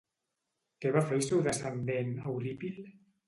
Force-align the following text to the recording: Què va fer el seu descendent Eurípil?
Què 0.85 0.93
va 0.95 1.03
fer 1.09 1.19
el 1.19 1.25
seu 1.27 1.43
descendent 1.49 2.09
Eurípil? 2.31 2.81